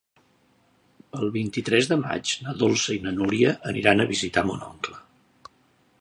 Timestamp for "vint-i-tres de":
1.35-1.99